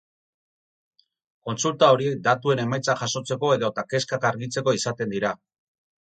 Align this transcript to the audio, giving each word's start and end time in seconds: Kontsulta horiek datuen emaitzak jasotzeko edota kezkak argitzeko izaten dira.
Kontsulta 1.49 1.89
horiek 1.95 2.15
datuen 2.27 2.61
emaitzak 2.63 3.03
jasotzeko 3.03 3.51
edota 3.57 3.83
kezkak 3.91 4.25
argitzeko 4.31 4.75
izaten 4.79 5.13
dira. 5.17 5.33